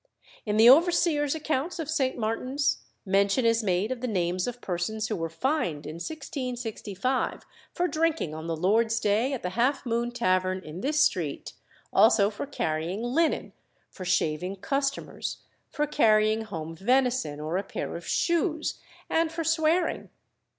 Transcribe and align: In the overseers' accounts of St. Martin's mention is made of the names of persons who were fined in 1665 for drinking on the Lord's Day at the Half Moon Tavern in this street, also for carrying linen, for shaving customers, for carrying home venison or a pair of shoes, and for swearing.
In 0.47 0.57
the 0.57 0.67
overseers' 0.67 1.35
accounts 1.35 1.77
of 1.77 1.87
St. 1.87 2.17
Martin's 2.17 2.77
mention 3.05 3.45
is 3.45 3.61
made 3.61 3.91
of 3.91 4.01
the 4.01 4.07
names 4.07 4.47
of 4.47 4.59
persons 4.59 5.09
who 5.09 5.15
were 5.15 5.29
fined 5.29 5.85
in 5.85 5.97
1665 6.01 7.43
for 7.71 7.87
drinking 7.87 8.33
on 8.33 8.47
the 8.47 8.55
Lord's 8.57 8.99
Day 8.99 9.31
at 9.31 9.43
the 9.43 9.51
Half 9.51 9.85
Moon 9.85 10.11
Tavern 10.11 10.63
in 10.65 10.81
this 10.81 10.99
street, 11.01 11.53
also 11.93 12.31
for 12.31 12.47
carrying 12.47 13.03
linen, 13.03 13.53
for 13.91 14.03
shaving 14.03 14.55
customers, 14.55 15.43
for 15.69 15.85
carrying 15.85 16.45
home 16.45 16.75
venison 16.75 17.39
or 17.39 17.57
a 17.57 17.63
pair 17.63 17.95
of 17.95 18.07
shoes, 18.07 18.79
and 19.07 19.31
for 19.31 19.43
swearing. 19.43 20.09